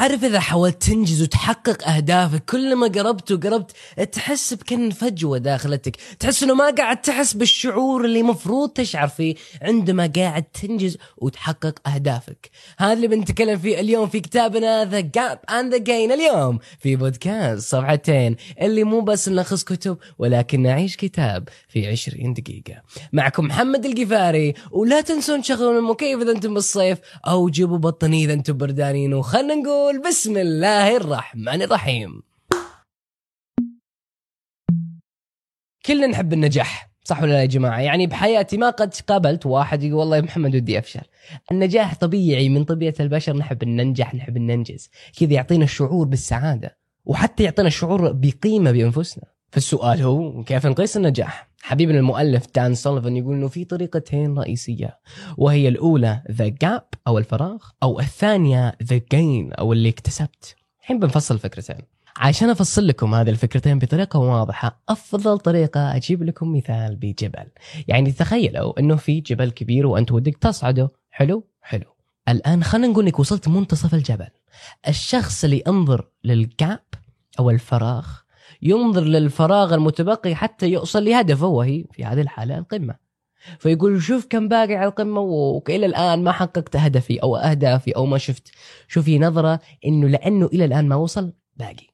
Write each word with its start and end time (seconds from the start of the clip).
تعرف 0.00 0.24
إذا 0.24 0.40
حاولت 0.40 0.82
تنجز 0.82 1.22
وتحقق 1.22 1.88
أهدافك 1.88 2.44
كل 2.44 2.74
ما 2.74 2.86
قربت 2.86 3.32
وقربت 3.32 3.70
تحس 4.12 4.54
بكن 4.54 4.90
فجوه 4.90 5.38
داخلتك. 5.38 5.96
تحس 6.20 6.42
إنه 6.42 6.54
ما 6.54 6.70
قاعد 6.70 7.00
تحس 7.00 7.32
بالشعور 7.32 8.04
اللي 8.04 8.22
مفروض 8.22 8.68
تشعر 8.68 9.08
فيه 9.08 9.34
عندما 9.62 10.12
قاعد 10.16 10.42
تنجز 10.42 10.96
وتحقق 11.16 11.88
أهدافك. 11.88 12.50
هذا 12.78 12.92
اللي 12.92 13.08
بنتكلم 13.08 13.58
فيه 13.58 13.80
اليوم 13.80 14.08
في 14.08 14.20
كتابنا 14.20 14.84
The 14.84 15.00
Gap 15.00 15.38
and 15.50 15.72
The 15.72 15.78
Gain 15.78 16.12
اليوم 16.12 16.58
في 16.78 16.96
بودكاست 16.96 17.68
صفحتين 17.68 18.36
اللي 18.60 18.84
مو 18.84 19.00
بس 19.00 19.28
نلخص 19.28 19.64
كتب 19.64 19.96
ولكن 20.18 20.62
نعيش 20.62 20.96
كتاب 20.96 21.48
في 21.68 21.86
20 21.86 22.34
دقيقة. 22.34 22.82
معكم 23.12 23.44
محمد 23.44 23.86
القفاري 23.86 24.54
ولا 24.70 25.00
تنسون 25.00 25.42
تشغلون 25.42 25.76
المكيف 25.76 26.22
إذا 26.22 26.32
أنتم 26.32 26.54
بالصيف 26.54 26.98
أو 27.26 27.48
جيبوا 27.48 27.78
بطانية 27.78 28.24
إذا 28.24 28.32
أنتم 28.32 28.56
بردانين. 28.56 29.14
وخلنا 29.14 29.54
نقول 29.54 29.89
بسم 29.98 30.36
الله 30.36 30.96
الرحمن 30.96 31.62
الرحيم. 31.62 32.22
كلنا 35.86 36.06
نحب 36.06 36.32
النجاح 36.32 36.90
صح 37.04 37.22
ولا 37.22 37.32
لا 37.32 37.40
يا 37.40 37.46
جماعة؟ 37.46 37.80
يعني 37.80 38.06
بحياتي 38.06 38.56
ما 38.56 38.70
قد 38.70 38.94
قابلت 38.94 39.46
واحد 39.46 39.82
يقول 39.82 39.98
والله 39.98 40.16
يا 40.16 40.22
محمد 40.22 40.54
ودي 40.56 40.78
أفشل. 40.78 41.00
النجاح 41.52 41.94
طبيعي 41.94 42.48
من 42.48 42.64
طبيعة 42.64 42.94
البشر 43.00 43.36
نحب 43.36 43.62
أن 43.62 43.76
ننجح 43.76 44.14
نحب 44.14 44.36
أن 44.36 44.46
ننجز 44.46 44.90
كذا 45.18 45.32
يعطينا 45.32 45.64
الشعور 45.64 46.06
بالسعادة 46.06 46.78
وحتى 47.04 47.42
يعطينا 47.42 47.68
الشعور 47.68 48.12
بقيمة 48.12 48.72
بأنفسنا. 48.72 49.39
فالسؤال 49.50 50.02
هو 50.02 50.44
كيف 50.44 50.66
نقيس 50.66 50.96
النجاح؟ 50.96 51.50
حبيبنا 51.62 51.98
المؤلف 51.98 52.46
دان 52.54 52.74
سوليفان 52.74 53.16
يقول 53.16 53.34
إنه 53.36 53.48
في 53.48 53.64
طريقتين 53.64 54.38
رئيسية 54.38 54.98
وهي 55.36 55.68
الأولى 55.68 56.22
the 56.30 56.48
gap 56.48 56.84
أو 57.06 57.18
الفراغ 57.18 57.64
أو 57.82 58.00
الثانية 58.00 58.76
the 58.82 59.00
gain 59.12 59.52
أو 59.52 59.72
اللي 59.72 59.88
اكتسبت. 59.88 60.56
الحين 60.80 60.98
بنفصل 60.98 61.34
الفكرتين 61.34 61.76
عشان 62.16 62.50
أفصل 62.50 62.86
لكم 62.86 63.14
هذه 63.14 63.30
الفكرتين 63.30 63.78
بطريقة 63.78 64.18
واضحة 64.18 64.82
أفضل 64.88 65.38
طريقة 65.38 65.96
أجيب 65.96 66.22
لكم 66.22 66.56
مثال 66.56 66.96
بجبل. 66.96 67.46
يعني 67.88 68.12
تخيلوا 68.12 68.80
إنه 68.80 68.96
في 68.96 69.20
جبل 69.20 69.50
كبير 69.50 69.86
وأنت 69.86 70.12
ودك 70.12 70.36
تصعده. 70.36 70.90
حلو؟ 71.10 71.44
حلو. 71.62 71.96
الآن 72.28 72.64
خلينا 72.64 72.88
نقول 72.88 73.04
إنك 73.04 73.18
وصلت 73.18 73.48
منتصف 73.48 73.94
الجبل. 73.94 74.28
الشخص 74.88 75.44
اللي 75.44 75.62
انظر 75.66 76.08
لل 76.24 76.48
gap 76.48 76.84
أو 77.38 77.50
الفراغ 77.50 78.06
ينظر 78.62 79.02
للفراغ 79.02 79.74
المتبقي 79.74 80.34
حتى 80.34 80.68
يوصل 80.68 81.04
لهدفه 81.04 81.46
وهي 81.46 81.84
في 81.92 82.04
هذه 82.04 82.20
الحالة 82.20 82.58
القمة. 82.58 82.94
فيقول 83.58 84.02
شوف 84.02 84.26
كم 84.30 84.48
باقي 84.48 84.74
على 84.74 84.88
القمة 84.88 85.20
وإلى 85.20 85.86
الآن 85.86 86.24
ما 86.24 86.32
حققت 86.32 86.76
هدفي 86.76 87.22
أو 87.22 87.36
أهدافي 87.36 87.96
أو 87.96 88.06
ما 88.06 88.18
شفت. 88.18 88.48
شوفي 88.88 89.18
نظرة 89.18 89.60
إنه 89.86 90.08
لأنه 90.08 90.46
إلى 90.46 90.64
الآن 90.64 90.88
ما 90.88 90.96
وصل 90.96 91.32
باقي. 91.56 91.86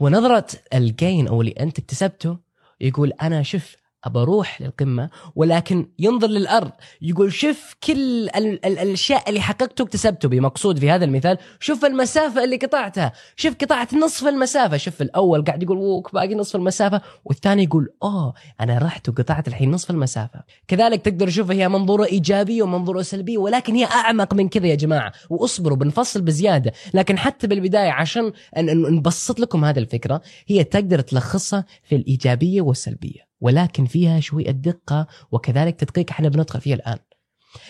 ونظرة 0.00 0.46
الجين 0.74 1.28
أو 1.28 1.40
اللي 1.40 1.52
أنت 1.52 1.78
اكتسبته 1.78 2.38
يقول 2.80 3.12
أنا 3.12 3.42
شوف 3.42 3.76
أبى 4.04 4.18
أروح 4.18 4.60
للقمة 4.62 5.10
ولكن 5.34 5.88
ينظر 5.98 6.28
للأرض 6.28 6.70
يقول 7.02 7.32
شوف 7.32 7.74
كل 7.84 7.92
ال- 8.28 8.66
ال- 8.66 8.78
الأشياء 8.78 9.28
اللي 9.28 9.40
حققته 9.40 9.82
اكتسبته 9.82 10.28
بمقصود 10.28 10.78
في 10.78 10.90
هذا 10.90 11.04
المثال 11.04 11.38
شوف 11.60 11.84
المسافة 11.84 12.44
اللي 12.44 12.56
قطعتها 12.56 13.12
شوف 13.36 13.54
قطعت 13.54 13.94
نصف 13.94 14.26
المسافة 14.26 14.76
شوف 14.76 15.02
الأول 15.02 15.44
قاعد 15.44 15.62
يقول 15.62 15.78
ووك 15.78 16.14
باقي 16.14 16.34
نصف 16.34 16.56
المسافة 16.56 17.00
والثاني 17.24 17.62
يقول 17.64 17.88
أوه 18.02 18.34
أنا 18.60 18.78
رحت 18.78 19.08
وقطعت 19.08 19.48
الحين 19.48 19.70
نصف 19.70 19.90
المسافة. 19.90 20.42
كذلك 20.68 21.02
تقدر 21.02 21.26
تشوفها 21.26 21.56
هي 21.56 21.68
منظوره 21.68 22.04
ايجابيه 22.04 22.62
ومنظوره 22.62 23.02
سلبيه 23.02 23.38
ولكن 23.38 23.74
هي 23.74 23.84
أعمق 23.84 24.34
من 24.34 24.48
كذا 24.48 24.66
يا 24.66 24.74
جماعة 24.74 25.12
وأصبروا 25.30 25.76
بنفصل 25.76 26.20
بزيادة. 26.22 26.72
لكن 26.94 27.18
حتى 27.18 27.46
بالبداية 27.46 27.90
عشان 27.90 28.32
نبسط 28.58 29.40
لكم 29.40 29.64
هذه 29.64 29.78
الفكرة 29.78 30.22
هي 30.46 30.64
تقدر 30.64 31.00
تلخصها 31.00 31.64
في 31.82 31.96
الإيجابية 31.96 32.62
والسلبية. 32.62 33.26
ولكن 33.46 33.84
فيها 33.84 34.20
شوية 34.20 34.50
دقة 34.50 35.06
وكذلك 35.32 35.80
تدقيق 35.80 36.10
إحنا 36.10 36.28
بندخل 36.28 36.60
فيه 36.60 36.74
الآن. 36.74 36.98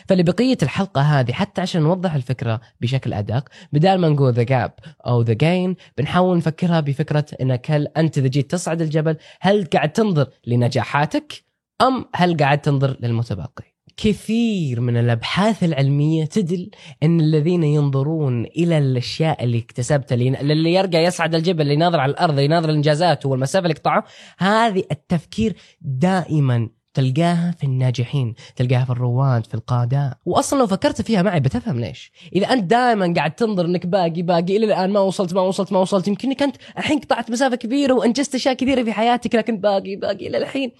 فلبقية 0.09 0.59
الحلقة 0.62 1.01
هذه 1.01 1.33
حتى 1.33 1.61
عشان 1.61 1.83
نوضح 1.83 2.15
الفكرة 2.15 2.61
بشكل 2.81 3.12
أدق 3.12 3.49
بدال 3.73 4.01
ما 4.01 4.09
نقول 4.09 4.33
the 4.33 4.43
gap 4.43 4.73
أو 5.06 5.23
the 5.23 5.33
gain 5.33 5.77
بنحاول 5.99 6.37
نفكرها 6.37 6.81
بفكرة 6.81 7.27
أنك 7.41 7.71
هل 7.71 7.87
أنت 7.97 8.19
إذا 8.19 8.28
جيت 8.28 8.51
تصعد 8.51 8.81
الجبل 8.81 9.17
هل 9.41 9.65
قاعد 9.65 9.93
تنظر 9.93 10.28
لنجاحاتك 10.47 11.45
أم 11.83 12.05
هل 12.15 12.37
قاعد 12.37 12.61
تنظر 12.61 12.97
للمتبقي؟ 13.01 13.76
كثير 13.97 14.81
من 14.81 14.97
الأبحاث 14.97 15.65
العلمية 15.65 16.25
تدل 16.25 16.71
إن 17.03 17.21
الذين 17.21 17.65
ينظرون 17.65 18.45
إلى 18.45 18.79
الأشياء 18.79 19.45
اللي 19.45 19.59
اكتسبتها 19.59 20.15
اللي 20.15 20.75
يرقى 20.75 21.05
يصعد 21.05 21.34
الجبل 21.34 21.62
اللي 21.62 21.75
يناظر 21.75 22.01
على 22.01 22.11
الأرض 22.11 22.39
يناظر 22.39 22.69
الإنجازات 22.69 23.27
والمسافة 23.27 23.62
اللي 23.62 23.75
قطعه 23.75 24.05
هذه 24.39 24.84
التفكير 24.93 25.57
دائما 25.81 26.69
تلقاها 26.95 27.55
في 27.59 27.65
الناجحين 27.65 28.34
تلقاها 28.57 28.84
في 28.84 28.91
الرواد 28.91 29.47
في 29.47 29.55
القادة 29.55 30.19
واصلا 30.25 30.59
لو 30.59 30.67
فكرت 30.67 31.03
فيها 31.03 31.23
معي 31.23 31.41
بتفهم 31.41 31.81
ليش. 31.81 32.13
إذا 32.34 32.47
أنت 32.47 32.65
دائما 32.65 33.15
قاعد 33.17 33.34
تنظر 33.34 33.65
إنك 33.65 33.87
باقي 33.87 34.23
باقي 34.23 34.57
إلى 34.57 34.67
الآن 34.67 34.91
ما 34.91 35.01
وصلت 35.01 35.34
ما 35.34 35.41
وصلت 35.41 35.73
ما 35.73 35.78
وصلت 35.78 36.09
يمكن 36.09 36.28
إنك 36.28 36.43
أنت 36.43 36.57
الحين 36.78 36.99
قطعت 36.99 37.31
مسافة 37.31 37.57
كبيرة 37.57 37.95
وأنجزت 37.95 38.34
أشياء 38.34 38.55
كثيرة 38.55 38.83
في 38.83 38.93
حياتك 38.93 39.34
لكن 39.34 39.61
باقي 39.61 39.97
باقي 39.97 40.27
إلى 40.27 40.39
الحين. 40.39 40.73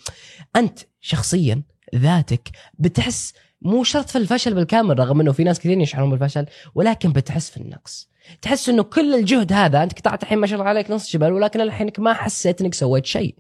أنت 0.56 0.78
شخصيا 1.00 1.62
ذاتك 1.94 2.48
بتحس 2.78 3.32
مو 3.62 3.84
شرط 3.84 4.10
في 4.10 4.19
الفشل 4.19 4.54
بالكامل 4.54 4.98
رغم 4.98 5.20
إنه 5.20 5.32
في 5.32 5.44
ناس 5.44 5.60
كثير 5.60 5.80
يشعرون 5.80 6.10
بالفشل 6.10 6.47
ولكن 6.74 7.12
بتحس 7.12 7.50
في 7.50 7.56
النقص. 7.56 8.10
تحس 8.42 8.69
إنه 8.69 8.82
كل 8.82 9.14
الجهد 9.14 9.52
هذا 9.52 9.82
أنت 9.82 9.98
قطعت 9.98 10.22
الحين 10.22 10.38
ما 10.38 10.47
شاء 10.47 10.58
الله 10.58 10.69
عليك 10.69 10.91
نص 10.91 11.12
جبل 11.12 11.32
ولكن 11.32 11.60
الحين 11.60 11.91
ما 11.98 12.14
حسيت 12.14 12.60
إنك 12.60 12.74
سويت 12.74 13.06
شيء. 13.06 13.34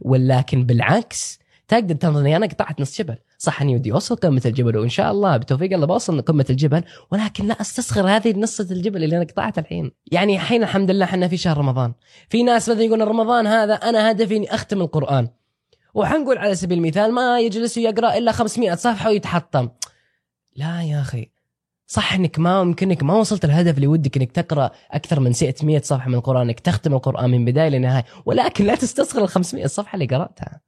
ولكن 0.00 0.66
بالعكس 0.66 1.38
تقدر 1.68 1.94
تنظر 1.94 2.20
إني 2.20 2.36
أنا 2.36 2.46
قطعت 2.46 2.80
نص 2.80 2.98
جبل. 2.98 3.16
صح 3.38 3.62
إني 3.62 3.74
ودي 3.74 3.92
أوصل 3.92 4.16
قمة 4.16 4.42
الجبل 4.46 4.76
وإن 4.76 4.88
شاء 4.88 5.10
الله 5.10 5.36
بتوفيق 5.36 5.72
الله 5.72 5.86
بوصل 5.86 6.20
قمة 6.20 6.46
الجبل 6.50 6.82
ولكن 7.10 7.46
لا 7.46 7.60
أستصغر 7.60 8.08
هذه 8.08 8.32
نصة 8.36 8.66
الجبل 8.70 9.04
اللي 9.04 9.16
أنا 9.16 9.24
قطعتها 9.24 9.62
الحين. 9.62 9.90
يعني 10.12 10.36
الحين 10.36 10.62
الحمد 10.62 10.90
لله 10.90 11.04
إحنا 11.04 11.28
في 11.28 11.36
شهر 11.36 11.58
رمضان. 11.58 11.92
في 12.28 12.42
ناس 12.42 12.68
مثلا 12.68 12.82
يقولون 12.82 13.08
رمضان 13.08 13.46
هذا 13.46 13.74
أنا 13.74 14.10
هدفي 14.10 14.36
إني 14.36 14.54
أختم 14.54 14.80
القرآن. 14.80 15.28
وحنقول 15.98 16.38
على 16.38 16.54
سبيل 16.54 16.78
المثال 16.78 17.12
ما 17.12 17.40
يجلس 17.40 17.76
يقرأ 17.76 18.18
إلا 18.18 18.32
500 18.32 18.74
صفحة 18.74 19.08
ويتحطم. 19.08 19.68
لا 20.56 20.82
يا 20.82 21.00
أخي. 21.00 21.30
صح 21.86 22.12
إنك 22.12 22.38
ما 22.38 22.60
يمكنك 22.60 23.02
ما 23.02 23.14
وصلت 23.14 23.44
الهدف 23.44 23.76
اللي 23.76 23.86
ودك 23.86 24.16
إنك 24.16 24.32
تقرأ 24.32 24.70
أكثر 24.90 25.20
من 25.20 25.32
600 25.32 25.80
صفحة 25.80 26.08
من 26.08 26.14
القرآن 26.14 26.42
إنك 26.42 26.60
تختم 26.60 26.94
القرآن 26.94 27.30
من 27.30 27.44
بداية 27.44 27.68
لنهاية. 27.68 28.04
ولكن 28.26 28.64
لا 28.64 28.74
تستصغر 28.74 29.24
ال 29.24 29.28
500 29.28 29.66
صفحة 29.66 29.94
اللي 29.94 30.06
قرأتها. 30.06 30.60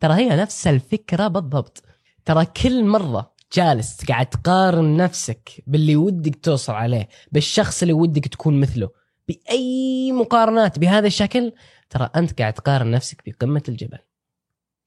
ترى 0.00 0.14
هي 0.14 0.36
نفس 0.36 0.66
الفكرة 0.66 1.28
بالضبط. 1.28 1.84
ترى 2.24 2.46
كل 2.46 2.84
مرة 2.84 3.34
جالس 3.52 4.04
قاعد 4.04 4.26
تقارن 4.26 4.96
نفسك 4.96 5.50
باللي 5.66 5.96
ودك 5.96 6.36
توصل 6.36 6.72
عليه 6.72 7.08
بالشخص 7.32 7.82
اللي 7.82 7.94
ودك 7.94 8.28
تكون 8.28 8.60
مثله 8.60 8.90
بأي 9.28 10.12
مقارنات 10.12 10.78
بهذا 10.78 11.06
الشكل 11.06 11.52
ترى 11.90 12.10
أنت 12.16 12.38
قاعد 12.40 12.52
تقارن 12.52 12.90
نفسك 12.90 13.22
بقمة 13.26 13.62
الجبل. 13.68 13.98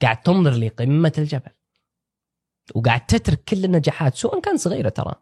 قاعد 0.02 0.22
تنظر 0.22 0.52
لقمه 0.52 1.12
الجبل. 1.18 1.52
وقاعد 2.76 3.06
تترك 3.06 3.44
كل 3.44 3.66
النجاحات 3.66 4.16
سواء 4.16 4.40
كان 4.40 4.58
صغيرة 4.58 4.90
ترى. 4.90 5.14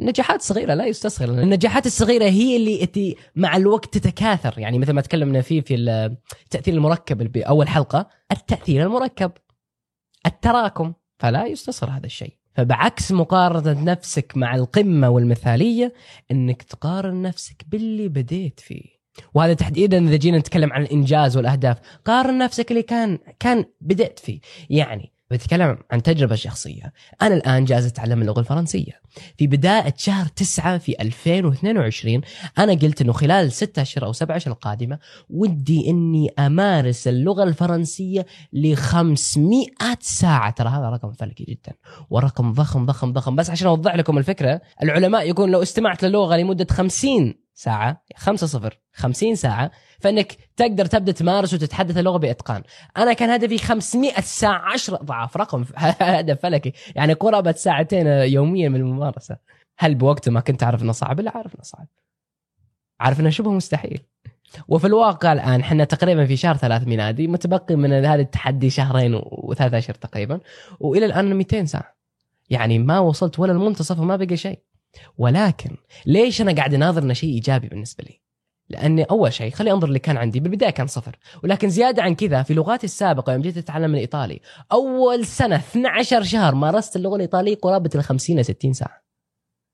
نجاحات 0.00 0.42
صغيرة 0.42 0.74
لا 0.74 0.86
يستصغر 0.86 1.28
النجاحات 1.28 1.86
الصغيرة 1.86 2.24
هي 2.24 2.56
اللي 2.56 2.82
أتي 2.82 3.16
مع 3.36 3.56
الوقت 3.56 3.98
تتكاثر. 3.98 4.58
يعني 4.58 4.78
مثل 4.78 4.92
ما 4.92 5.00
تكلمنا 5.00 5.40
فيه 5.40 5.60
في 5.60 5.74
التاثير 5.74 6.74
المركب 6.74 7.32
باول 7.32 7.68
حلقة 7.68 8.08
التأثير 8.32 8.82
المركب 8.82 9.32
التراكم. 10.26 10.94
فلا 11.18 11.46
يستصغر 11.46 11.90
هذا 11.90 12.06
الشيء. 12.06 12.36
فبعكس 12.54 13.12
مقارنة 13.12 13.84
نفسك 13.84 14.32
مع 14.36 14.54
القمة 14.54 15.08
والمثالية 15.08 15.94
إنك 16.30 16.62
تقارن 16.62 17.22
نفسك 17.22 17.64
باللي 17.68 18.08
بديت 18.08 18.60
فيه. 18.60 18.95
وهذا 19.34 19.54
تحديدا 19.54 20.08
إذا 20.08 20.16
جينا 20.16 20.38
نتكلم 20.38 20.72
عن 20.72 20.82
الإنجاز 20.82 21.36
والأهداف 21.36 21.78
قارن 22.04 22.38
نفسك 22.38 22.70
اللي 22.70 22.82
كان 22.82 23.18
كان 23.38 23.64
بدأت 23.80 24.18
فيه. 24.18 24.40
يعني 24.70 25.12
بتكلم 25.30 25.78
عن 25.90 26.02
تجربة 26.02 26.34
شخصية. 26.34 26.92
أنا 27.22 27.34
الآن 27.34 27.64
جالس 27.64 27.86
أتعلم 27.86 28.22
اللغة 28.22 28.40
الفرنسية. 28.40 29.00
في 29.38 29.46
بداية 29.46 29.94
شهر 29.96 30.26
تسعة 30.26 30.78
في 30.78 31.02
2022 31.02 32.20
أنا 32.58 32.72
قلت 32.72 33.00
أنه 33.00 33.12
خلال 33.12 33.52
ستة 33.52 33.82
أشهر 33.82 34.04
أو 34.04 34.12
سبعة 34.12 34.36
أشهر 34.36 34.54
القادمة 34.54 34.98
ودي 35.30 35.90
أني 35.90 36.30
أمارس 36.38 37.08
اللغة 37.08 37.42
الفرنسية 37.42 38.26
ل 38.52 38.74
500 38.74 39.66
ساعة. 40.00 40.50
ترى 40.50 40.68
هذا 40.68 40.90
رقم 40.90 41.12
فلكي 41.12 41.44
جدا. 41.44 41.76
ورقم 42.10 42.52
ضخم 42.52 42.86
ضخم 42.86 43.12
ضخم. 43.12 43.36
بس 43.36 43.50
عشان 43.50 43.66
أوضح 43.66 43.94
لكم 43.94 44.18
الفكرة 44.18 44.60
العلماء 44.82 45.28
يقول 45.28 45.50
لو 45.50 45.62
استمعت 45.62 46.04
للغة 46.04 46.36
لمدة 46.36 46.66
50 46.70 47.45
ساعة 47.56 48.02
5 48.16 48.46
صفر 48.46 48.80
50 48.92 49.34
ساعة 49.34 49.70
فإنك 50.00 50.36
تقدر 50.56 50.86
تبدأ 50.86 51.12
تمارس 51.12 51.54
وتتحدث 51.54 51.96
اللغة 51.96 52.16
بإتقان. 52.16 52.62
أنا 52.96 53.12
كان 53.12 53.30
هدفي 53.30 53.58
500 53.58 54.20
ساعة 54.20 54.72
10 54.72 54.94
أضعاف 54.94 55.36
رقم 55.36 55.64
هدف 55.76 56.40
فلكي 56.40 56.72
يعني 56.94 57.12
قرابة 57.12 57.52
ساعتين 57.52 58.06
يوميا 58.06 58.68
من 58.68 58.80
الممارسة. 58.80 59.36
هل 59.78 59.94
بوقته 59.94 60.30
ما 60.30 60.40
كنت 60.40 60.62
أعرف 60.62 60.82
إنه 60.82 60.92
صعب؟ 60.92 61.20
لا 61.20 61.36
أعرف 61.36 61.54
إنه 61.54 61.62
صعب. 61.62 61.86
عارف 63.00 63.20
إنه 63.20 63.30
شبه 63.30 63.50
مستحيل 63.50 64.00
وفي 64.68 64.86
الواقع 64.86 65.32
الآن 65.32 65.60
إحنا 65.60 65.84
تقريبا 65.84 66.26
في 66.26 66.36
شهر 66.36 66.56
ثلاث 66.56 66.86
ميلادي 66.86 67.28
متبقي 67.28 67.76
من 67.76 67.92
هذا 67.92 68.22
التحدي 68.22 68.70
شهرين 68.70 69.20
وثلاث 69.22 69.74
اشهر 69.74 69.94
تقريبا 69.94 70.40
وإلى 70.80 71.06
الآن 71.06 71.34
200 71.34 71.64
ساعة 71.64 71.96
يعني 72.50 72.78
ما 72.78 72.98
وصلت 72.98 73.38
ولا 73.38 73.52
المنتصف 73.52 74.00
وما 74.00 74.16
بقى 74.16 74.36
شيء 74.36 74.58
ولكن 75.18 75.76
ليش 76.06 76.40
أنا 76.40 76.52
قاعد 76.52 76.74
أناظر 76.74 77.02
إنه 77.02 77.14
شيء 77.14 77.30
إيجابي 77.34 77.68
بالنسبة 77.68 78.04
لي؟ 78.04 78.20
لأني 78.68 79.02
أول 79.02 79.32
شيء 79.32 79.50
خلي 79.50 79.72
أنظر 79.72 79.88
اللي 79.88 79.98
كان 79.98 80.16
عندي 80.16 80.40
بالبداية 80.40 80.70
كان 80.70 80.86
صفر. 80.86 81.16
ولكن 81.42 81.68
زيادة 81.68 82.02
عن 82.02 82.14
كذا 82.14 82.42
في 82.42 82.54
لغاتي 82.54 82.84
السابقة 82.86 83.32
يوم 83.32 83.42
جيت 83.42 83.56
أتعلم 83.56 83.94
الإيطالي 83.94 84.40
أول 84.72 85.26
سنة 85.26 85.56
12 85.56 86.22
شهر 86.22 86.54
مارست 86.54 86.96
اللغة 86.96 87.16
الإيطالية 87.16 87.56
قرابة 87.56 87.90
ال 87.94 88.04
50 88.04 88.38
ل 88.38 88.44
60 88.44 88.72
ساعة. 88.72 89.02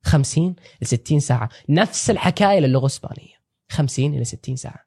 50 0.03 0.57
ل 0.83 0.87
60 0.87 1.21
ساعة. 1.21 1.49
نفس 1.69 2.11
الحكاية 2.11 2.61
للغة 2.61 2.81
الإسبانية. 2.81 3.43
50 3.71 4.15
إلى 4.15 4.25
60 4.25 4.57
ساعة. 4.57 4.87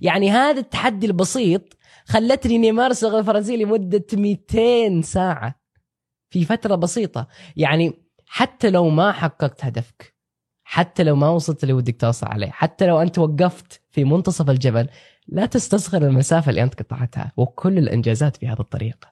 يعني 0.00 0.30
هذا 0.30 0.60
التحدي 0.60 1.06
البسيط 1.06 1.62
خلتني 2.04 2.56
إني 2.56 2.70
أمارس 2.70 3.04
اللغة 3.04 3.18
الفرنسية 3.18 3.56
لمدة 3.56 4.06
200 4.12 5.02
ساعة. 5.02 5.62
في 6.30 6.44
فترة 6.44 6.74
بسيطة. 6.74 7.28
يعني 7.56 7.92
حتى 8.34 8.70
لو 8.70 8.88
ما 8.88 9.12
حققت 9.12 9.64
هدفك 9.64 10.14
حتى 10.64 11.02
لو 11.04 11.16
ما 11.16 11.28
وصلت 11.28 11.62
اللي 11.62 11.72
ودك 11.72 11.96
توصل 11.96 12.26
عليه 12.26 12.50
حتى 12.50 12.86
لو 12.86 13.02
أنت 13.02 13.18
وقفت 13.18 13.82
في 13.90 14.04
منتصف 14.04 14.50
الجبل 14.50 14.88
لا 15.28 15.46
تستصغر 15.46 16.02
المسافة 16.02 16.50
اللي 16.50 16.62
أنت 16.62 16.82
قطعتها 16.82 17.32
وكل 17.36 17.78
الإنجازات 17.78 18.36
في 18.36 18.48
هذا 18.48 18.60
الطريق 18.60 19.04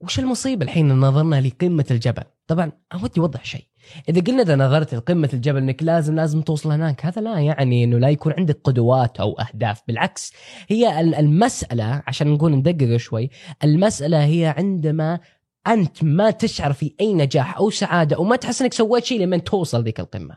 وش 0.00 0.18
المصيبة 0.18 0.64
الحين 0.64 0.90
إن 0.90 1.00
نظرنا 1.00 1.40
لقمة 1.40 1.84
الجبل؟ 1.90 2.22
طبعا 2.46 2.72
اودي 2.92 3.20
اوضح 3.20 3.44
شيء. 3.44 3.64
إذا 4.08 4.20
قلنا 4.20 4.42
إذا 4.42 4.56
نظرت 4.56 4.94
لقمة 4.94 5.30
الجبل 5.32 5.58
إنك 5.58 5.82
لازم 5.82 6.16
لازم 6.16 6.42
توصل 6.42 6.72
هناك 6.72 7.06
هذا 7.06 7.22
لا 7.22 7.38
يعني 7.38 7.84
إنه 7.84 7.98
لا 7.98 8.08
يكون 8.08 8.34
عندك 8.38 8.60
قدوات 8.64 9.20
أو 9.20 9.32
أهداف. 9.32 9.82
بالعكس 9.86 10.32
هي 10.68 11.00
المسألة 11.00 12.02
عشان 12.06 12.28
نقول 12.28 12.52
ندقق 12.52 12.96
شوي 12.96 13.30
المسألة 13.64 14.24
هي 14.24 14.54
عندما 14.58 15.20
أنت 15.66 16.04
ما 16.04 16.30
تشعر 16.30 16.72
في 16.72 16.94
أي 17.00 17.14
نجاح 17.14 17.56
أو 17.56 17.70
سعادة 17.70 18.18
وما 18.18 18.36
تحس 18.36 18.62
إنك 18.62 18.72
سويت 18.72 19.04
شيء 19.04 19.20
لمن 19.20 19.44
توصل 19.44 19.84
ذيك 19.84 20.00
القمة. 20.00 20.36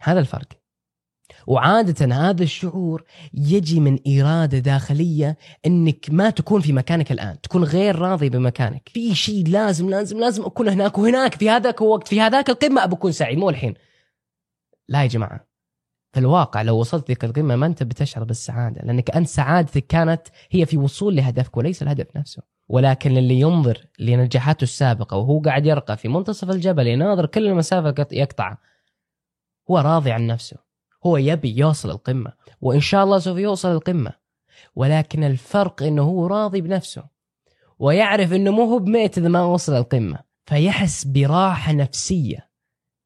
هذا 0.00 0.20
الفرق. 0.20 0.48
وعادة 1.46 2.14
هذا 2.14 2.42
الشعور 2.42 3.04
يجي 3.34 3.80
من 3.80 3.98
إرادة 4.08 4.58
داخلية 4.58 5.36
أنك 5.66 6.06
ما 6.10 6.30
تكون 6.30 6.60
في 6.60 6.72
مكانك 6.72 7.12
الآن 7.12 7.40
تكون 7.40 7.64
غير 7.64 7.98
راضي 7.98 8.28
بمكانك. 8.28 8.88
في 8.88 9.14
شيء 9.14 9.48
لازم 9.48 9.90
لازم 9.90 10.18
لازم 10.20 10.44
أكون 10.44 10.68
هناك 10.68 10.98
وهناك 10.98 11.34
في 11.34 11.50
هذاك 11.50 11.82
الوقت 11.82 12.08
في 12.08 12.20
هذاك 12.20 12.50
القمة 12.50 12.84
أبى 12.84 12.94
أكون 12.94 13.12
سعيد 13.12 13.38
مو 13.38 13.50
الحين. 13.50 13.74
لا 14.88 15.02
يا 15.02 15.06
جماعة. 15.06 15.52
في 16.12 16.20
الواقع 16.20 16.62
لو 16.62 16.78
وصلت 16.78 17.08
ذيك 17.08 17.24
القمة 17.24 17.56
ما 17.56 17.66
أنت 17.66 17.82
بتشعر 17.82 18.24
بالسعادة 18.24 18.82
لأنك 18.82 19.10
أنت 19.10 19.28
سعادتك 19.28 19.86
كانت 19.86 20.22
هي 20.50 20.66
في 20.66 20.78
وصول 20.78 21.16
لهدفك 21.16 21.56
وليس 21.56 21.82
الهدف 21.82 22.16
نفسه. 22.16 22.42
ولكن 22.68 23.16
اللي 23.16 23.40
ينظر 23.40 23.86
لنجاحاته 23.98 24.62
السابقة 24.62 25.16
وهو 25.16 25.40
قاعد 25.40 25.66
يرقى 25.66 25.96
في 25.96 26.08
منتصف 26.08 26.50
الجبل 26.50 26.86
يناظر 26.86 27.26
كل 27.26 27.46
المسافة 27.46 28.06
يقطعها 28.12 28.58
هو 29.70 29.78
راضي 29.78 30.12
عن 30.12 30.26
نفسه. 30.26 30.56
هو 31.06 31.16
يبي 31.16 31.58
يوصل 31.58 31.90
القمة 31.90 32.32
وإن 32.60 32.80
شاء 32.80 33.04
الله 33.04 33.18
سوف 33.18 33.38
يوصل 33.38 33.72
القمة. 33.72 34.12
ولكن 34.74 35.24
الفرق 35.24 35.82
أنه 35.82 36.02
هو 36.02 36.26
راضي 36.26 36.60
بنفسه 36.60 37.04
ويعرف 37.78 38.32
أنه 38.32 38.50
مو 38.50 38.64
هو 38.64 38.78
بميت 38.78 39.18
إذا 39.18 39.28
ما 39.28 39.44
وصل 39.44 39.74
القمة 39.74 40.18
فيحس 40.46 41.04
براحة 41.04 41.72
نفسية. 41.72 42.48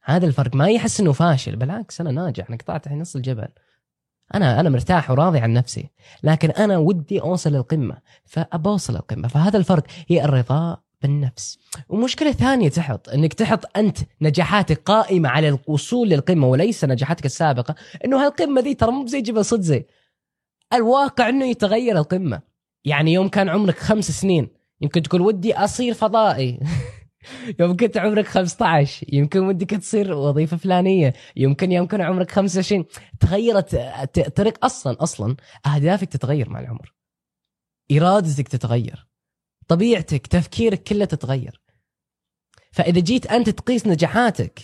هذا 0.02 0.26
الفرق 0.26 0.54
ما 0.54 0.68
يحس 0.68 1.00
أنه 1.00 1.12
فاشل 1.12 1.56
بالعكس 1.56 2.00
أنا 2.00 2.10
ناجح 2.10 2.48
أنا 2.48 2.56
قطعت 2.56 2.88
نص 2.88 3.16
الجبل. 3.16 3.48
أنا 4.34 4.61
أنا 4.61 4.70
مرتاح 4.70 5.11
وراضي 5.11 5.38
عن 5.38 5.52
نفسي 5.52 5.90
لكن 6.23 6.50
أنا 6.50 6.78
ودي 6.78 7.20
أوصل 7.20 7.52
للقمة 7.52 7.96
فأبوصل 8.25 8.96
القمه 8.96 9.28
فهذا 9.28 9.58
الفرق 9.58 9.84
هي 10.08 10.25
الرضا 10.25 10.76
بالنفس. 11.02 11.58
ومشكلة 11.88 12.32
ثانية 12.32 12.69
تحط 12.69 13.08
إنك 13.08 13.34
تحط 13.34 13.76
أنت 13.76 13.99
نجاحاتك 14.23 14.82
قائمة 14.84 15.28
على 15.28 15.49
الوصول 15.49 16.08
للقمة 16.08 16.46
وليس 16.46 16.84
نجاحاتك 16.84 17.26
السابقة 17.26 17.75
إنه 18.05 18.25
هالقمة 18.26 18.61
ذي 18.61 18.75
ترى 18.75 18.90
مو 18.90 19.06
زي 19.06 19.20
جبل 19.20 19.44
صدزي 19.44 19.87
الواقع 20.73 21.28
إنه 21.28 21.46
يتغير 21.46 21.99
القمة. 21.99 22.40
يعني 22.84 23.12
يوم 23.12 23.28
كان 23.28 23.49
عمرك 23.49 23.78
خمس 23.78 24.11
سنين 24.11 24.49
يمكن 24.81 25.02
تقول 25.02 25.20
ودي 25.20 25.55
أصير 25.55 25.94
فضائي. 25.94 26.61
يوم 27.61 27.76
كنت 27.76 27.96
عمرك 27.96 28.26
15 28.26 29.06
يمكن 29.12 29.40
ودك 29.40 29.70
تصير 29.70 30.12
وظيفة 30.12 30.56
فلانية 30.56 31.14
يمكن 31.37 31.73
يوم 31.73 31.87
كان 31.87 32.00
عمرك 32.00 32.31
25 32.31 32.84
تغيرت 33.20 33.76
طريق 34.37 34.64
أصلا 34.64 34.96
أصلا 35.02 35.37
أهدافك 35.67 36.08
تتغير 36.08 36.50
مع 36.50 36.61
العمر. 36.61 36.94
إرادتك 37.93 38.49
تتغير. 38.49 39.06
طبيعتك 39.69 40.26
تفكيرك 40.26 40.82
كله 40.82 41.05
تتغير. 41.05 41.61
فإذا 42.73 43.00
جيت 43.00 43.26
أنت 43.26 43.50
تقيس 43.50 43.87
نجاحاتك 43.87 44.61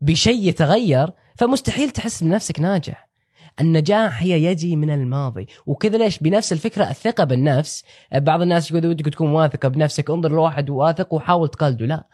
بشيء 0.00 0.48
يتغير 0.48 1.12
فمستحيل 1.38 1.90
تحس 1.90 2.22
بنفسك 2.22 2.60
ناجح. 2.60 3.07
النجاح 3.60 4.22
هي 4.22 4.44
يجي 4.44 4.76
من 4.76 4.90
الماضي. 4.90 5.46
وكذا 5.66 5.98
ليش 5.98 6.18
بنفس 6.18 6.52
الفكرة 6.52 6.90
الثقة 6.90 7.24
بالنفس. 7.24 7.84
بعض 8.14 8.42
الناس 8.42 8.70
يقول 8.70 8.86
ودك 8.86 9.04
تكون 9.04 9.30
واثقة 9.30 9.68
بنفسك 9.68 10.10
انظر 10.10 10.32
لواحد 10.32 10.70
واثق 10.70 11.14
وحاول 11.14 11.48
تقلده. 11.48 11.86
لا. 11.86 12.06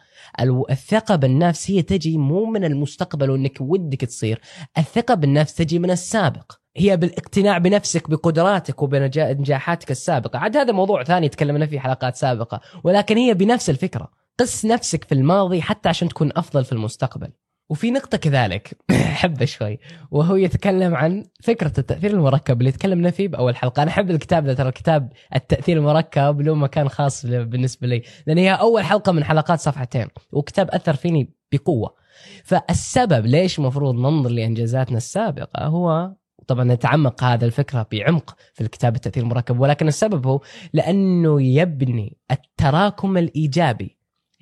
الثقة 0.69 1.15
بالنفس 1.15 1.71
هي 1.71 1.81
تجي 1.81 2.17
مو 2.17 2.45
من 2.45 2.65
المستقبل 2.65 3.29
وإنك 3.29 3.57
ودك 3.61 4.01
تصير. 4.01 4.41
الثقة 4.77 5.13
بالنفس 5.13 5.55
تجي 5.55 5.79
من 5.79 5.91
السابق. 5.91 6.51
هي 6.77 6.97
بالاقتناع 6.97 7.57
بنفسك 7.57 8.09
بقدراتك 8.09 8.81
وبنجاحاتك 8.81 9.91
السابقة. 9.91 10.39
عاد 10.39 10.57
هذا 10.57 10.71
موضوع 10.71 11.03
ثاني 11.03 11.29
تكلمنا 11.29 11.65
فيه 11.65 11.79
حلقات 11.79 12.15
سابقة. 12.15 12.61
ولكن 12.83 13.17
هي 13.17 13.33
بنفس 13.33 13.69
الفكرة. 13.69 14.09
قس 14.39 14.65
نفسك 14.65 15.03
في 15.03 15.11
الماضي 15.11 15.61
حتى 15.61 15.89
عشان 15.89 16.09
تكون 16.09 16.31
أفضل 16.35 16.65
في 16.65 16.71
المستقبل. 16.71 17.31
وفي 17.69 17.91
نقطة 17.91 18.17
كذلك 18.17 18.77
أحبه 18.91 19.45
شوي. 19.45 19.79
وهو 20.11 20.35
يتكلم 20.35 20.95
عن 20.95 21.23
فكرة 21.43 21.73
التأثير 21.77 22.11
المركب 22.11 22.59
اللي 22.61 22.71
تكلمنا 22.71 23.11
فيه 23.11 23.27
بأول 23.27 23.55
حلقة. 23.55 23.83
أنا 23.83 23.91
أحب 23.91 24.11
الكتاب 24.11 24.45
ده 24.45 24.53
ترى 24.53 24.67
الكتاب 24.67 25.11
التأثير 25.35 25.77
المركب 25.77 26.41
له 26.41 26.55
مكان 26.55 26.89
خاص 26.89 27.25
بالنسبة 27.25 27.87
لي. 27.87 28.01
لأن 28.27 28.37
هي 28.37 28.53
أول 28.53 28.83
حلقة 28.83 29.11
من 29.11 29.23
حلقات 29.23 29.59
صفحتين 29.59 30.07
وكتاب 30.31 30.69
أثر 30.69 30.95
فيني 30.95 31.33
بقوة. 31.51 31.95
فالسبب 32.43 33.25
ليش 33.25 33.59
المفروض 33.59 33.95
ننظر 33.95 34.29
لإنجازاتنا 34.29 34.97
السابقة 34.97 35.65
هو 35.65 36.11
طبعا 36.47 36.63
نتعمق 36.63 37.23
هذا 37.23 37.45
الفكرة 37.45 37.87
بعمق 37.91 38.35
في 38.53 38.61
الكتاب 38.61 38.95
التأثير 38.95 39.23
المركب 39.23 39.59
ولكن 39.59 39.87
السبب 39.87 40.27
هو 40.27 40.41
لأنه 40.73 41.41
يبني 41.41 42.17
التراكم 42.31 43.17
الإيجابي 43.17 43.94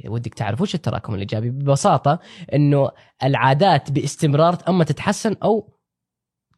ودك 0.05 0.33
تعرف 0.33 0.61
وش 0.61 0.75
التراكم 0.75 1.13
الإيجابي؟ 1.13 1.49
ببساطة 1.49 2.19
إنه 2.53 2.91
العادات 3.23 3.91
باستمرار 3.91 4.57
أما 4.69 4.83
تتحسن 4.83 5.35
أو 5.43 5.73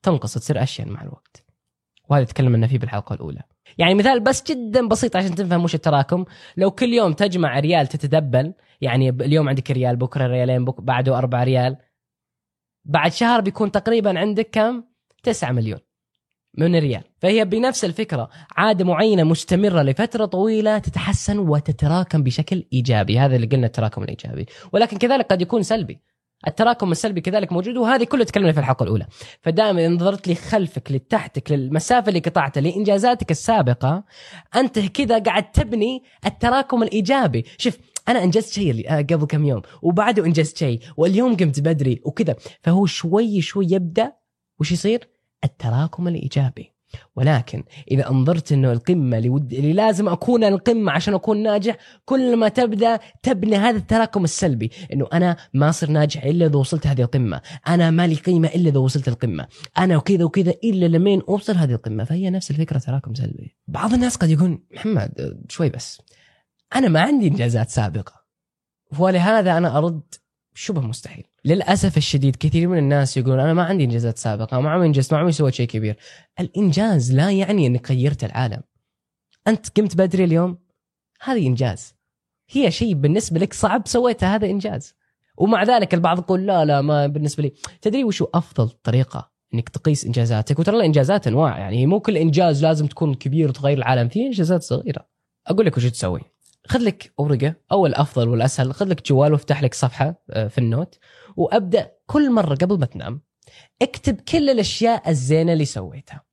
تنقص 0.04 0.34
تصير 0.34 0.64
أشياء 0.64 0.90
مع 0.90 1.02
الوقت. 1.02 1.46
وهذا 2.10 2.26
تكلمنا 2.26 2.68
فيه 2.68 2.80
بالحلقة 2.80 3.14
الأولى. 3.14 3.42
يعني 3.78 3.96
مثال 3.96 4.20
بس 4.20 4.52
جدا 4.52 4.88
بسيط 4.88 5.16
عشان 5.16 5.36
تفهم 5.36 5.64
وش 5.64 5.76
التراكم. 5.76 6.26
لو 6.58 6.72
كل 6.72 6.94
يوم 6.94 7.14
تجمع 7.14 7.60
ريال 7.60 7.88
تتدبل 7.88 8.54
يعني 8.82 9.10
اليوم 9.10 9.50
عندك 9.50 9.72
ريال 9.72 9.96
بكرة 9.96 10.28
ريالين 10.28 10.66
بك 10.66 10.82
بعده 10.82 11.18
أربعة 11.18 11.44
ريال 11.44 11.78
بعد 12.86 13.12
شهر 13.12 13.42
بيكون 13.42 13.72
تقريبا 13.72 14.20
عندك 14.20 14.50
كم؟ 14.50 14.84
9 15.24 15.52
مليون. 15.52 15.80
من 16.58 16.76
ريال. 16.76 17.04
فهي 17.18 17.46
بنفس 17.46 17.86
الفكرة. 17.86 18.30
عادة 18.58 18.86
معينة 18.86 19.24
مستمرة 19.24 19.82
لفترة 19.82 20.26
طويلة 20.26 20.78
تتحسن 20.78 21.40
وتتراكم 21.40 22.24
بشكل 22.24 22.64
إيجابي. 22.74 23.20
هذا 23.20 23.36
اللي 23.36 23.48
قلنا 23.48 23.68
التراكم 23.68 24.04
الإيجابي. 24.04 24.46
ولكن 24.74 24.98
كذلك 24.98 25.26
قد 25.26 25.42
يكون 25.42 25.64
سلبي. 25.64 26.00
التراكم 26.48 26.92
السلبي 26.92 27.22
كذلك 27.22 27.52
موجود 27.52 27.78
وهذه 27.78 28.04
كله 28.04 28.24
تكلمنا 28.24 28.52
في 28.52 28.60
الحلقة 28.60 28.84
الأولى. 28.84 29.06
فدائما 29.42 29.86
إن 29.86 29.94
نظرت 29.94 30.28
لخلفك 30.28 30.92
لتحتك 30.92 31.52
للمسافة 31.52 32.10
اللي 32.10 32.20
قطعتها 32.20 32.62
لإنجازاتك 32.62 33.32
السابقة 33.32 34.04
أنت 34.56 34.80
كذا 34.80 35.20
قاعد 35.20 35.52
تبني 35.52 36.04
التراكم 36.26 36.84
الإيجابي. 36.84 37.46
شوف 37.58 37.78
أنا 38.08 38.24
إنجزت 38.24 38.54
شيء 38.54 38.92
آه، 38.92 39.02
قبل 39.02 39.26
كم 39.26 39.46
يوم 39.46 39.62
وبعده 39.82 40.26
إنجزت 40.26 40.58
شيء 40.58 40.80
واليوم 40.98 41.38
قمت 41.38 41.60
بدري 41.60 42.02
وكذا. 42.06 42.36
فهو 42.62 42.86
شوي 42.86 43.42
شوي 43.42 43.68
يبدأ 43.72 44.14
وش 44.60 44.72
يصير؟ 44.72 45.15
التراكم 45.46 46.08
الإيجابي. 46.08 46.76
ولكن 47.16 47.64
إذا 47.92 48.10
أنظرت 48.10 48.52
إنه 48.52 48.72
القمة 48.72 49.18
اللي, 49.18 49.30
ود... 49.30 49.54
اللي 49.54 49.74
لازم 49.74 50.10
أكون 50.10 50.44
القمة 50.44 50.92
عشان 50.92 51.14
أكون 51.14 51.44
ناجح 51.44 51.78
كل 52.06 52.38
ما 52.38 52.50
تبدأ 52.50 53.00
تبني 53.24 53.56
هذا 53.56 53.78
التراكم 53.78 54.24
السلبي. 54.24 54.72
إنه 54.94 55.08
أنا 55.14 55.38
ما 55.54 55.70
اصير 55.70 55.90
ناجح 55.90 56.24
إلا 56.24 56.46
إذا 56.46 56.56
وصلت 56.56 56.88
هذه 56.88 57.02
القمة، 57.02 57.42
أنا 57.68 57.92
ما 57.92 58.08
لي 58.08 58.16
قيمة 58.16 58.48
إلا 58.48 58.70
إذا 58.70 58.78
وصلت 58.78 59.08
القمة، 59.08 59.48
أنا 59.78 59.98
وكذا 59.98 60.24
وكذا 60.24 60.54
إلا 60.64 60.86
لمين 60.86 61.22
أوصل 61.30 61.56
هذه 61.56 61.74
القمة، 61.74 62.04
فهي 62.04 62.30
نفس 62.30 62.52
الفكرة 62.52 62.80
تراكم 62.80 63.14
سلبي. 63.14 63.56
بعض 63.68 63.94
الناس 63.94 64.16
قد 64.16 64.30
يقول 64.30 64.64
محمد 64.74 65.40
شوي 65.50 65.70
بس. 65.70 66.02
أنا 66.76 66.88
ما 66.88 67.02
عندي 67.02 67.28
إنجازات 67.28 67.70
سابقة. 67.70 68.26
ولهذا 69.00 69.58
أنا 69.58 69.78
أرد 69.78 70.02
شبه 70.54 70.82
مستحيل. 70.82 71.26
للأسف 71.46 71.98
الشديد 71.98 72.36
كثير 72.36 72.68
من 72.68 72.78
الناس 72.78 73.18
يقولون 73.18 73.40
أنا 73.40 73.54
ما 73.54 73.64
عندي 73.64 73.84
إنجازات 73.84 74.18
سابقة 74.18 74.60
ما 74.60 74.70
عمري 74.70 74.88
انجزت 74.88 75.14
ما 75.14 75.20
عمري 75.20 75.32
سويت 75.32 75.54
شيء 75.54 75.68
كبير. 75.68 75.98
الإنجاز 76.40 77.14
لا 77.14 77.32
يعني 77.32 77.68
إنك 77.68 77.92
غيرت 77.92 78.24
العالم. 78.24 78.62
أنت 79.48 79.80
قمت 79.80 79.98
بدري 79.98 80.24
اليوم؟ 80.24 80.58
هذه 81.24 81.48
إنجاز. 81.48 81.96
هي 82.50 82.72
شيء 82.72 82.94
بالنسبة 82.94 83.40
لك 83.40 83.54
صعب 83.54 83.88
سويته 83.88 84.36
هذا 84.36 84.46
إنجاز. 84.46 84.94
ومع 85.38 85.64
ذلك 85.64 85.94
البعض 85.94 86.20
يقول 86.20 86.46
لا 86.46 86.66
لا 86.66 86.82
ما 86.82 87.08
بالنسبة 87.08 87.44
لي. 87.44 87.54
تدري 87.82 88.04
وشو 88.04 88.28
أفضل 88.34 88.70
طريقة 88.70 89.32
إنك 89.54 89.70
تقيس 89.70 90.06
إنجازاتك؟ 90.06 90.60
وترى 90.60 90.78
الإنجازات 90.78 91.28
أنواع 91.28 91.60
يعني 91.60 91.86
مو 91.86 92.00
كل 92.00 92.18
إنجاز 92.18 92.64
لازم 92.64 92.88
تكون 92.88 93.14
كبير 93.14 93.50
وتغير 93.50 93.78
العالم. 93.78 94.08
في 94.10 94.26
إنجازات 94.26 94.64
صغيرة. 94.64 95.08
أقول 95.48 95.66
لك 95.66 95.78
وش 95.78 95.86
تسوي. 95.86 96.22
خذ 96.68 96.80
لك 96.80 97.14
ورقه 97.18 97.56
أو 97.72 97.86
الأفضل 97.86 98.30
والأسهل 98.30 98.74
خذ 98.74 98.86
لك 98.86 99.08
جوال 99.08 99.32
وافتح 99.32 99.64
لك 99.64 99.74
صفحة 99.74 100.24
آه، 100.30 100.48
في 100.48 100.58
النوت. 100.58 100.98
وأبدأ 101.36 101.92
كل 102.06 102.32
مرة 102.32 102.56
قبل 102.56 102.80
ما 102.80 102.86
تنام 102.86 103.22
أكتب 103.82 104.22
كل 104.22 104.50
الأشياء 104.50 105.10
الزينة 105.10 105.54
اللي 105.54 105.66
سويتها. 105.66 106.26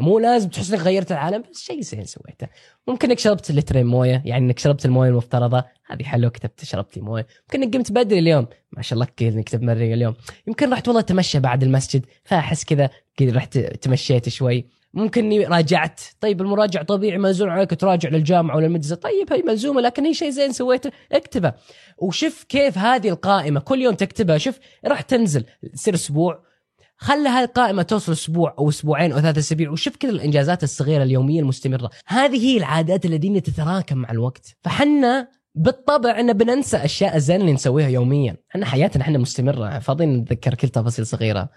مو 0.00 0.18
لازم 0.18 0.48
تحس 0.48 0.72
إنك 0.72 0.80
غيرت 0.80 1.12
العالم 1.12 1.42
بس 1.50 1.60
شيء 1.62 1.80
زين 1.80 2.04
سويته. 2.04 2.48
ممكن 2.88 3.08
إنك 3.08 3.18
شربت 3.18 3.52
لترين 3.52 3.86
موية 3.86 4.22
يعني 4.24 4.46
إنك 4.46 4.58
شربت 4.58 4.84
الموية 4.84 5.08
المفترضة. 5.08 5.64
هذه 5.86 6.02
حلو 6.02 6.30
كتبت 6.30 6.64
شربت 6.64 6.96
لي 6.96 7.02
موية. 7.02 7.26
ممكن 7.42 7.62
إنك 7.62 7.76
قمت 7.76 7.92
بدري 7.92 8.18
اليوم. 8.18 8.46
ما 8.72 8.82
شاء 8.82 8.94
الله 8.94 9.06
كذا 9.16 9.28
انك 9.28 9.48
تتمرن 9.48 9.92
اليوم. 9.92 10.14
يمكن 10.46 10.72
رحت 10.72 10.88
والله 10.88 11.02
تمشى 11.02 11.40
بعد 11.40 11.62
المسجد 11.62 12.06
فأحس 12.24 12.64
كذا 12.64 12.90
كذا 13.16 13.32
رحت 13.32 13.58
تمشيت 13.58 14.28
شوي. 14.28 14.77
ممكن 14.94 15.24
إني 15.24 15.44
راجعت. 15.44 16.00
طيب 16.20 16.40
المراجع 16.40 16.82
طبيعي 16.82 17.18
ملزوم 17.18 17.50
عليك 17.50 17.80
تراجع 17.80 18.08
للجامعة 18.08 18.56
ولا 18.56 18.66
المدرسة 18.66 18.96
طيب 18.96 19.32
هي 19.32 19.42
ملزومة 19.42 19.80
لكن 19.80 20.04
هي 20.04 20.14
شيء 20.14 20.30
زين 20.30 20.52
سويته 20.52 20.90
اكتبه. 21.12 21.52
وشوف 21.98 22.44
كيف 22.44 22.78
هذه 22.78 23.08
القائمة 23.08 23.60
كل 23.60 23.82
يوم 23.82 23.94
تكتبها. 23.94 24.38
شوف 24.38 24.58
راح 24.84 25.00
تنزل 25.00 25.44
تصير 25.72 25.94
أسبوع. 25.94 26.48
خلى 26.96 27.28
هذه 27.28 27.44
القائمة 27.44 27.82
توصل 27.82 28.12
أسبوع 28.12 28.54
أو 28.58 28.68
أسبوعين 28.68 29.12
أو 29.12 29.20
ثلاثة 29.20 29.38
أسابيع. 29.38 29.70
وشوف 29.70 29.96
كذا 29.96 30.10
الإنجازات 30.10 30.62
الصغيرة 30.62 31.02
اليومية 31.02 31.40
المستمرة. 31.40 31.90
هذه 32.06 32.46
هي 32.46 32.56
العادات 32.56 33.04
التي 33.04 33.40
تتراكم 33.40 33.98
مع 33.98 34.10
الوقت. 34.10 34.56
فحنا 34.62 35.28
بالطبع 35.54 36.20
ان 36.20 36.32
بننسى 36.32 36.76
أشياء 36.76 37.16
الزينه 37.16 37.40
اللي 37.40 37.52
نسويها 37.52 37.88
يوميا. 37.88 38.36
إحنا 38.50 38.66
حياتنا 38.66 39.02
إحنا 39.02 39.18
مستمرة. 39.18 39.78
فاضيين 39.78 40.16
نتذكر 40.16 40.54
كل 40.54 40.68
تفاصيل 40.68 41.06
صغيرة. 41.06 41.48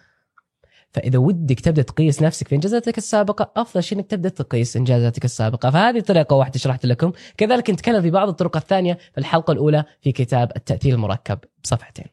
فإذا 0.94 1.20
ودك 1.20 1.60
تبدأ 1.60 1.82
تقيس 1.82 2.22
نفسك 2.22 2.48
في 2.48 2.56
إنجازاتك 2.56 2.98
السابقة 2.98 3.52
أفضل 3.58 3.84
شيء 3.84 3.98
إنك 3.98 4.08
تبدأ 4.08 4.30
تقيس 4.30 4.78
إنجازاتك 4.78 5.26
السابقة. 5.26 5.70
فهذه 5.70 6.00
طريقه 6.00 6.36
واحدة 6.36 6.60
شرحت 6.60 6.86
لكم. 6.86 7.12
كذلك 7.38 7.70
نتكلم 7.70 8.02
في 8.02 8.12
بعض 8.12 8.28
الطرق 8.28 8.58
الثانية 8.58 8.94
في 8.94 9.18
الحلقة 9.18 9.52
الأولى 9.52 9.84
في 10.02 10.12
كتاب 10.12 10.52
التأثير 10.56 10.94
المركب 10.94 11.40
بصفحتين. 11.64 12.06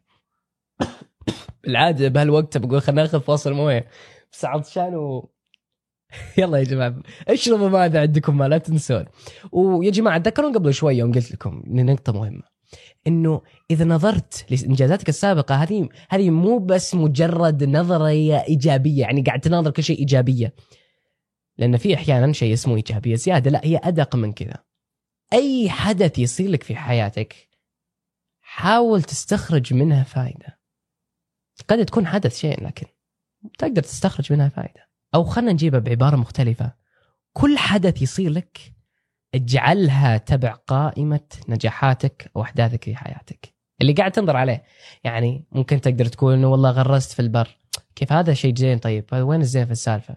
بالعاده 1.65 2.09
بهالوقت 2.09 2.59
بقول 2.59 2.83
خلينا 2.83 3.03
ناخذ 3.03 3.21
فاصل 3.21 3.53
مويه 3.53 3.89
بس 4.33 4.45
عطشان 4.45 4.95
و 4.95 5.31
يلا 6.39 6.59
يا 6.59 6.65
جماعة 6.65 6.95
اشربوا 7.29 7.69
ماء 7.69 7.87
اذا 7.87 8.01
عندكم 8.01 8.39
ما 8.39 8.49
لا 8.49 8.59
تنسون. 8.59 9.05
ويا 9.53 9.91
جماعة 9.91 10.19
تذكرون 10.19 10.53
قبل 10.53 10.75
شوي 10.75 10.95
يوم 10.95 11.13
قلت 11.13 11.33
لكم 11.33 11.63
نقطة 11.67 12.13
مهمة. 12.13 12.58
إنه 13.07 13.43
إذا 13.71 13.85
نظرت 13.85 14.47
لإنجازاتك 14.51 15.09
السابقة 15.09 15.55
هذه 15.55 15.89
هذه 16.11 16.31
مو 16.31 16.59
بس 16.59 16.95
مجرد 16.95 17.65
نظريه 17.65 18.45
إيجابية 18.49 19.01
يعني 19.01 19.23
قاعد 19.23 19.41
تناظر 19.41 19.71
كل 19.71 19.83
شيء 19.83 19.99
إيجابية. 19.99 20.55
لأن 21.59 21.77
في 21.77 21.95
أحيانا 21.95 22.33
شيء 22.33 22.53
اسمه 22.53 22.77
إيجابية 22.77 23.15
زيادة 23.15 23.51
لا 23.51 23.61
هي 23.65 23.81
أدق 23.85 24.17
من 24.17 24.33
كذا. 24.33 24.65
أي 25.33 25.71
حدث 25.71 26.19
يصير 26.19 26.51
لك 26.51 26.63
في 26.63 26.77
حياتك 26.77 27.49
حاول 28.41 29.03
تستخرج 29.03 29.75
منها 29.75 30.05
فائده 30.05 30.59
قد 31.69 31.85
تكون 31.85 32.07
حدث 32.07 32.39
شيء 32.39 32.65
لكن 32.65 32.87
تقدر 33.59 33.83
تستخرج 33.83 34.33
منها 34.33 34.49
فائده 34.49 34.89
أو 35.15 35.25
خلينا 35.25 35.53
نجيبها 35.53 35.81
بعبارة 35.81 36.17
مختلفة. 36.17 36.73
كل 37.33 37.59
حدث 37.59 38.03
يصير 38.03 38.31
لك 38.31 38.78
اجعلها 39.35 40.17
تبع 40.17 40.53
قائمة 40.53 41.21
نجاحاتك 41.49 42.31
أو 42.37 42.43
أحداثك 42.43 42.85
في 42.85 42.97
حياتك. 42.97 43.55
اللي 43.81 43.93
قاعد 43.93 44.13
تنظر 44.13 44.37
عليه 44.37 44.63
يعني 45.05 45.45
ممكن 45.53 45.81
تقدر 45.81 46.05
تقول 46.05 46.35
إنه 46.35 46.49
والله 46.49 46.71
غرست 46.71 47.13
في 47.13 47.23
البر. 47.23 47.57
كيف 47.97 48.13
هذا 48.13 48.35
شيء 48.35 48.55
زين؟ 48.55 48.79
طيب 48.79 49.05
وين 49.13 49.41
الزين 49.41 49.67
في 49.67 49.73
السالفة؟ 49.73 50.17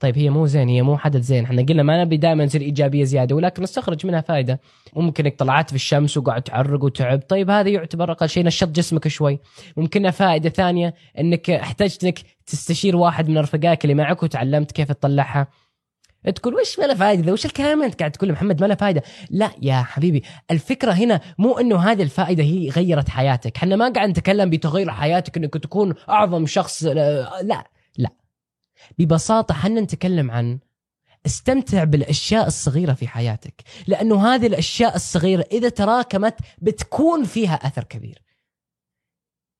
طيب 0.00 0.18
هي 0.18 0.30
مو 0.30 0.46
زين 0.46 0.68
هي 0.68 0.82
مو 0.82 0.98
حدث 0.98 1.20
زين. 1.20 1.44
إحنا 1.44 1.62
قلنا 1.62 1.82
ما 1.82 2.04
نبي 2.04 2.16
دائما 2.16 2.46
تصير 2.46 2.60
إيجابية 2.60 3.04
زيادة 3.04 3.36
ولكن 3.36 3.62
نستخرج 3.62 4.06
منها 4.06 4.20
فائده 4.20 4.60
ممكن 4.96 5.24
انك 5.24 5.38
طلعت 5.38 5.70
في 5.70 5.76
الشمس 5.76 6.16
وقعدت 6.16 6.46
تعرق 6.46 6.84
وتعب. 6.84 7.20
طيب 7.20 7.50
هذا 7.50 7.68
يعتبر 7.68 8.12
أقل 8.12 8.28
شيء 8.28 8.44
نشط 8.44 8.68
جسمك 8.68 9.08
شوي. 9.08 9.38
ممكن 9.76 10.10
فائدة 10.10 10.50
ثانية 10.50 10.94
إنك 11.18 11.50
احتجت 11.50 12.04
إنك 12.04 12.18
تستشير 12.46 12.96
واحد 12.96 13.28
من 13.28 13.38
رفقائك 13.38 13.84
اللي 13.84 13.94
معك 13.94 14.22
وتعلمت 14.22 14.72
كيف 14.72 14.92
تطلعها. 14.92 15.46
تقول 16.30 16.54
وش 16.54 16.78
ما 16.78 16.84
له 16.84 16.94
فائده 16.94 17.32
وش 17.32 17.46
الكلام 17.46 17.82
انت 17.82 17.98
قاعد 17.98 18.12
تقول 18.12 18.32
محمد 18.32 18.60
ما 18.60 18.66
له 18.66 18.74
فائده 18.74 19.02
لا 19.30 19.50
يا 19.62 19.82
حبيبي 19.82 20.22
الفكرة 20.50 20.92
هنا 20.92 21.20
مو 21.38 21.58
إنه 21.58 21.78
هذه 21.78 22.02
الفائدة 22.02 22.42
هي 22.42 22.68
غيرت 22.68 23.08
حياتك. 23.08 23.56
إحنا 23.56 23.76
ما 23.76 23.92
قاعد 23.92 24.08
نتكلم 24.08 24.50
بتغيير 24.50 24.90
حياتك 24.90 25.36
إنك 25.36 25.54
تكون 25.54 25.94
أعظم 26.08 26.46
شخص 26.46 26.84
لا 26.84 27.70
لا 27.96 28.10
ببساطة 28.98 29.52
إحنا 29.52 29.80
نتكلم 29.80 30.30
عن 30.30 30.58
استمتع 31.26 31.84
بالأشياء 31.84 32.46
الصغيرة 32.46 32.92
في 32.92 33.08
حياتك 33.08 33.62
لأنه 33.86 34.26
هذه 34.26 34.46
الأشياء 34.46 34.96
الصغيرة 34.96 35.44
إذا 35.52 35.68
تراكمت 35.68 36.34
بتكون 36.58 37.24
فيها 37.24 37.54
أثر 37.54 37.84
كبير. 37.84 38.22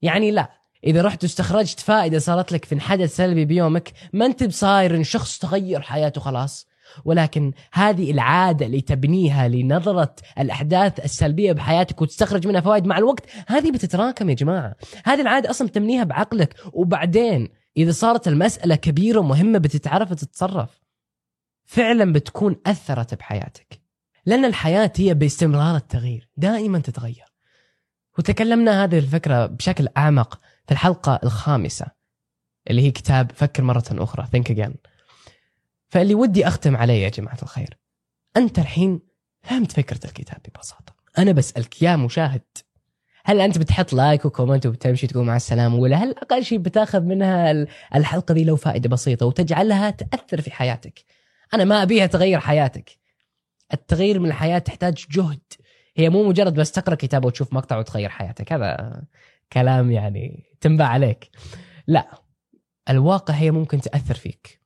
يعني 0.03 0.31
لا 0.31 0.62
إذا 0.85 1.03
رحت 1.03 1.23
واستخرجت 1.23 1.81
فائدة 1.81 2.19
صارت 2.19 2.53
لك 2.53 2.65
في 2.65 2.81
حدث 2.81 3.17
سلبي 3.17 3.45
بيومك 3.45 3.93
ما 4.13 4.27
أنت 4.27 4.45
بصاير 4.45 5.03
شخص 5.03 5.39
تغير 5.39 5.81
حياته 5.81 6.21
خلاص. 6.21 6.73
ولكن 7.05 7.53
هذه 7.73 8.11
العادة 8.11 8.67
اللي 8.67 8.81
تبنيها 8.81 9.49
لنظرة 9.49 10.15
الأحداث 10.39 11.05
السلبية 11.05 11.53
بحياتك 11.53 12.03
وتستخرج 12.03 12.47
منها 12.47 12.61
فوائد 12.61 12.87
مع 12.87 12.99
الوقت 12.99 13.25
هذه 13.49 13.71
بتتراكم 13.71 14.31
يا 14.31 14.35
جماعة. 14.35 14.77
هذه 15.05 15.21
العادة 15.21 15.51
أصلا 15.51 15.69
تبنيها 15.69 16.05
بعقلك. 16.05 16.55
وبعدين 16.73 17.49
إذا 17.77 17.93
صارت 17.93 18.29
المسألة 18.29 18.75
كبيرة 18.75 19.21
ومهمة 19.21 19.59
بتتعرف 19.59 20.13
تتصرف 20.13 20.81
فعلا 21.65 22.13
بتكون 22.13 22.57
أثرت 22.67 23.15
بحياتك. 23.15 23.83
لأن 24.27 24.45
الحياة 24.45 24.93
هي 24.97 25.15
باستمرار 25.15 25.77
التغيير. 25.77 26.29
دائما 26.37 26.79
تتغير. 26.79 27.32
وتكلمنا 28.19 28.85
هذه 28.85 28.99
الفكرة 28.99 29.47
بشكل 29.47 29.89
أعمق 29.97 30.41
في 30.67 30.73
الحلقة 30.73 31.21
الخامسة 31.25 31.87
اللي 32.71 32.83
هي 32.83 32.91
كتاب 32.91 33.33
فكر 33.35 33.63
مرة 33.63 33.85
أخرى 33.91 34.27
Think 34.37 34.49
Again. 34.49 34.73
فاللي 35.89 36.15
ودي 36.15 36.49
أختم 36.49 36.77
عليه 36.77 37.03
يا 37.05 37.09
جماعة 37.09 37.39
الخير 37.43 37.79
أنت 38.37 38.59
الحين 38.59 39.01
فهمت 39.43 39.73
فكرة 39.73 40.01
الكتاب 40.05 40.39
ببساطة. 40.49 40.95
أنا 41.19 41.33
بسألك 41.33 41.83
يا 41.83 41.97
مشاهد 41.97 42.43
هل 43.25 43.41
أنت 43.41 43.59
بتحط 43.59 43.93
like 43.93 44.25
و 44.25 44.30
comment 44.30 44.67
وبتمشي 44.67 45.07
تقول 45.07 45.25
مع 45.25 45.37
السلامة 45.37 45.77
ولا 45.77 45.97
هل 45.97 46.11
أقل 46.11 46.45
شيء 46.45 46.59
بتاخذ 46.59 47.01
منها 47.01 47.67
الحلقة 47.95 48.35
دي 48.35 48.45
لو 48.45 48.57
فائدة 48.57 48.89
بسيطة 48.89 49.27
وتجعلها 49.27 49.91
تأثر 49.91 50.41
في 50.41 50.51
حياتك؟ 50.51 51.05
أنا 51.55 51.65
ما 51.65 51.83
أبيها 51.83 52.07
تغير 52.07 52.41
حياتك. 52.41 52.99
التغيير 53.75 54.19
من 54.19 54.29
الحياة 54.29 54.59
تحتاج 54.59 55.05
جهد. 55.11 55.41
هي 55.97 56.09
مو 56.09 56.29
مجرد 56.29 56.55
بس 56.55 56.73
تقرأ 56.73 56.95
كتاب 56.95 57.25
وتشوف 57.25 57.53
مقطع 57.53 57.79
وتغير 57.79 58.09
حياتك 58.09 58.53
هذا 58.53 59.03
كلام 59.53 59.91
يعني 59.91 60.45
تنباع 60.61 60.85
عليك. 60.85 61.31
لا 61.87 62.23
الواقع 62.91 63.35
هي 63.35 63.51
ممكن 63.51 63.81
تأثر 63.81 64.15
فيك 64.15 64.63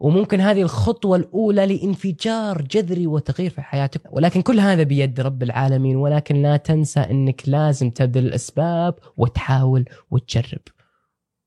وممكن 0.00 0.40
هذه 0.40 0.62
الخطوة 0.62 1.16
الأولى 1.16 1.66
لانفجار 1.66 2.62
جذري 2.62 3.06
وتغيير 3.06 3.50
في 3.50 3.62
حياتك. 3.62 4.00
ولكن 4.10 4.42
كل 4.42 4.60
هذا 4.60 4.82
بيد 4.82 5.20
رب 5.20 5.42
العالمين 5.42 5.96
ولكن 5.96 6.42
لا 6.42 6.56
تنسى 6.56 7.00
أنك 7.00 7.48
لازم 7.48 7.90
تبذل 7.90 8.26
الأسباب 8.26 8.94
وتحاول 9.16 9.84
وتجرب. 10.10 10.62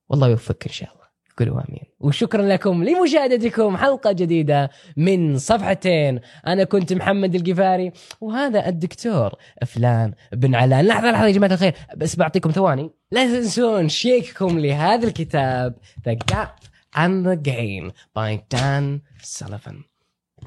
والله 0.10 0.28
يوفقك 0.28 0.68
إن 0.68 0.74
شاء 0.74 0.94
الله. 0.94 1.06
قولوا 1.38 1.70
آمين. 1.70 1.89
وشكرا 2.00 2.42
لكم 2.42 2.84
لمشاهدتكم 2.84 3.78
حلقة 3.78 4.12
جديدة 4.12 4.70
من 4.98 5.38
صفحتين. 5.38 6.20
أنا 6.48 6.64
كنت 6.64 6.94
محمد 6.94 7.36
القفاري 7.36 7.92
وهذا 8.22 8.68
الدكتور 8.68 9.36
فلان 9.66 10.14
بن 10.32 10.56
علان. 10.56 10.86
لحظة 10.86 11.12
لحظة 11.12 11.28
يا 11.28 11.32
جماعة 11.32 11.54
الخير. 11.54 11.74
بس 11.98 12.16
بعطيكم 12.16 12.52
ثواني. 12.52 12.90
لا 13.12 13.26
تنسون 13.26 13.90
شيككم 13.90 14.60
لهذا 14.60 15.08
الكتاب. 15.08 15.76
The 16.10 16.16
Gap 16.34 16.66
and 16.96 17.26
the 17.26 17.36
Gain 17.50 17.92
by 18.18 18.40
Dan 18.54 19.02
Sullivan. 19.24 19.76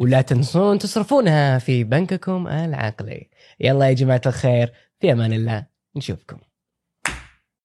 ولا 0.00 0.21
تنسون 0.21 0.78
تصرفونها 0.78 1.59
في 1.59 1.85
بنككم 1.85 2.49
العقلي. 2.49 3.28
يلا 3.61 3.88
يا 3.88 3.92
جماعة 3.92 4.21
الخير 4.26 4.73
في 5.00 5.12
أمان 5.12 5.32
الله. 5.32 5.66
نشوفكم. 5.97 6.37